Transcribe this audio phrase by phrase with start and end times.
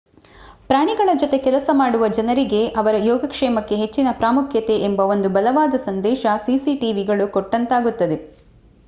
[0.69, 8.19] ಪ್ರಾಣಿಗಳ ಜೊತೆ ಕೆಲಸ ಮಾಡುವ ಜನರಿಗೆ ಅವರ ಯೋಗಕ್ಷೇಮಕ್ಕೆ ಹೆಚ್ಚಿನ ಪ್ರಾಮುಖ್ಯತೆ ಎಂಬ ಒಂದು ಬಲವಾದ ಸಂದೇಶ cctvಗಳು ಕೊಟ್ಟಂತಾಗುತ್ತದೆ